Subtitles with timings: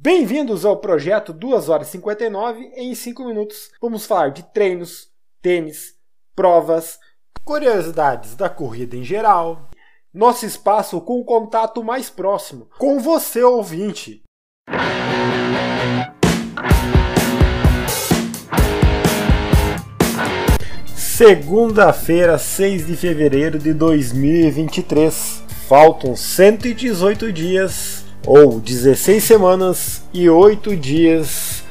[0.00, 3.70] Bem-vindos ao projeto 2 horas e 59 em 5 minutos.
[3.80, 5.08] Vamos falar de treinos,
[5.40, 5.94] tênis,
[6.34, 6.98] provas,
[7.44, 9.70] curiosidades da corrida em geral,
[10.12, 14.22] nosso espaço com o contato mais próximo, com você ouvinte.
[20.96, 25.44] Segunda-feira, 6 de fevereiro de 2023.
[25.66, 31.62] Faltam 118 dias ou 16 semanas e 8 dias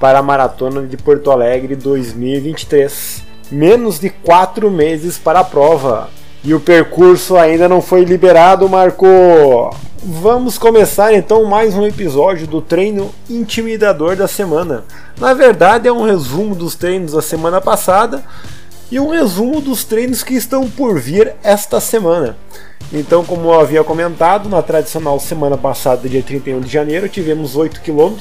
[0.00, 3.22] para a Maratona de Porto Alegre 2023.
[3.50, 6.10] Menos de 4 meses para a prova.
[6.44, 9.06] E o percurso ainda não foi liberado, Marco.
[10.02, 14.84] Vamos começar então mais um episódio do treino intimidador da semana.
[15.18, 18.22] Na verdade, é um resumo dos treinos da semana passada
[18.90, 22.36] e um resumo dos treinos que estão por vir esta semana.
[22.92, 27.80] Então, como eu havia comentado, na tradicional semana passada, dia 31 de janeiro, tivemos 8
[27.82, 28.16] km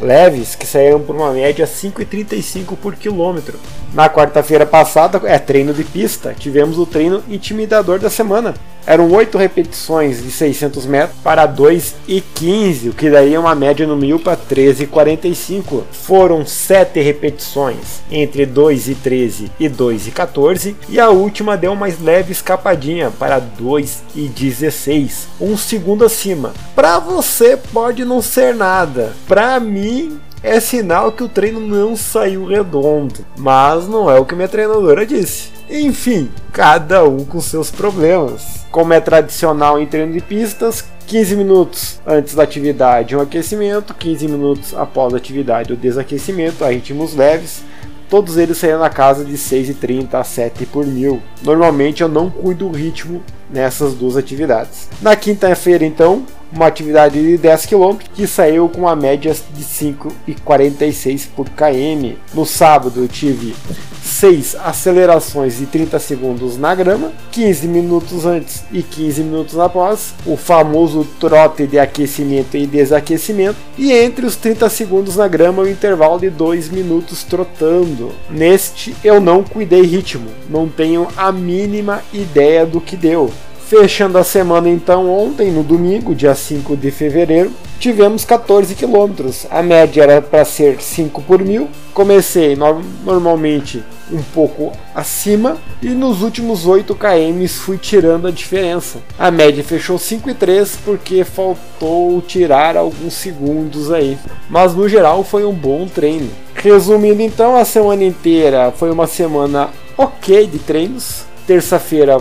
[0.00, 3.58] leves que saíram por uma média 5,35 por quilômetro.
[3.92, 8.54] Na quarta-feira passada, é treino de pista, tivemos o treino intimidador da semana.
[8.86, 14.18] Eram 8 repetições de 600 metros para 2,15, o que é uma média no mil
[14.18, 15.82] para 13,45.
[15.92, 23.40] Foram 7 repetições entre 2,13 e 2,14 e a última deu mais leve escapadinha para
[23.40, 26.52] 2,16, um segundo acima.
[26.74, 32.46] Para você pode não ser nada, para mim é sinal que o treino não saiu
[32.46, 35.50] redondo, mas não é o que minha treinadora disse.
[35.68, 38.64] Enfim, cada um com seus problemas.
[38.70, 44.28] Como é tradicional em treino de pistas, 15 minutos antes da atividade um aquecimento, 15
[44.28, 47.62] minutos após a atividade o desaquecimento a ritmos leves,
[48.08, 51.20] todos eles saíram na casa de 6,30 a 7 por mil.
[51.42, 54.88] Normalmente eu não cuido do ritmo nessas duas atividades.
[55.02, 61.28] Na quinta-feira, então, uma atividade de 10 km que saiu com a média de 5,46
[61.34, 62.16] por km.
[62.34, 63.54] No sábado eu tive
[64.02, 70.36] 6 acelerações de 30 segundos na grama, 15 minutos antes e 15 minutos após, o
[70.36, 76.18] famoso trote de aquecimento e desaquecimento, e entre os 30 segundos na grama o intervalo
[76.18, 78.12] de 2 minutos trotando.
[78.28, 83.30] Neste eu não cuidei ritmo, não tenho a mínima ideia do que deu.
[83.70, 89.46] Fechando a semana então ontem, no domingo, dia 5 de fevereiro, tivemos 14 quilômetros.
[89.48, 91.68] A média era para ser 5 por mil.
[91.94, 98.98] Comecei no normalmente um pouco acima e nos últimos 8 km fui tirando a diferença.
[99.16, 104.18] A média fechou 5,3 porque faltou tirar alguns segundos aí.
[104.48, 106.28] Mas no geral foi um bom treino.
[106.56, 111.22] Resumindo então, a semana inteira foi uma semana ok de treinos.
[111.46, 112.20] Terça-feira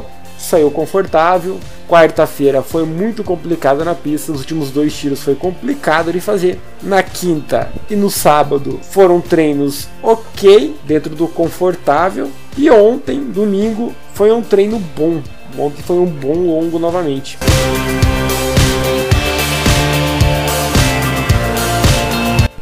[0.49, 1.59] saiu confortável.
[1.87, 6.59] Quarta-feira foi muito complicada na pista, os últimos dois tiros foi complicado de fazer.
[6.81, 12.29] Na quinta e no sábado foram treinos ok, dentro do confortável.
[12.57, 15.21] E ontem, domingo, foi um treino bom.
[15.57, 17.37] Ontem foi um bom longo novamente.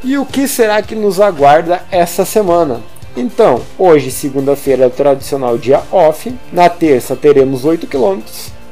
[0.04, 2.80] E o que será que nos aguarda essa semana?
[3.18, 6.32] Então, hoje, segunda-feira, é o tradicional dia off.
[6.54, 8.22] Na terça, teremos 8 km.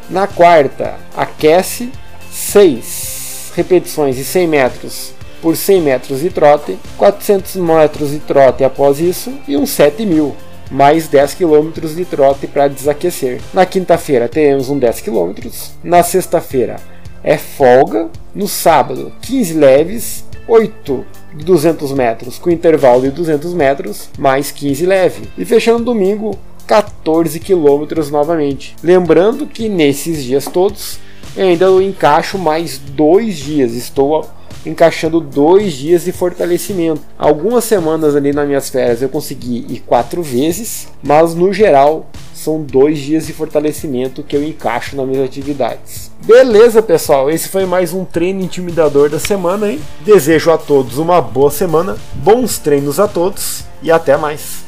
[0.07, 1.91] Na quarta, aquece
[2.31, 9.00] 6 repetições de 100 metros por 100 metros de trote, 400 metros de trote após
[9.00, 10.35] isso e uns 7 mil
[10.69, 13.41] mais 10 km de trote para desaquecer.
[13.51, 15.33] Na quinta-feira teremos um 10 km,
[15.83, 16.77] na sexta-feira
[17.23, 24.09] é folga, no sábado 15 leves, 8 de 200 metros com intervalo de 200 metros
[24.17, 25.29] mais 15 leve.
[25.38, 28.75] E fechando domingo, 14 quilômetros novamente.
[28.83, 31.00] Lembrando que nesses dias todos
[31.35, 33.73] eu ainda encaixo mais dois dias.
[33.73, 34.28] Estou
[34.66, 37.01] encaixando dois dias de fortalecimento.
[37.17, 42.09] Algumas semanas ali nas minhas férias eu consegui ir quatro vezes, mas no geral
[42.45, 46.11] são dois dias de fortalecimento que eu encaixo nas minhas atividades.
[46.23, 47.28] Beleza, pessoal?
[47.28, 49.81] Esse foi mais um treino intimidador da semana, hein?
[50.01, 54.63] Desejo a todos uma boa semana, bons treinos a todos e até mais.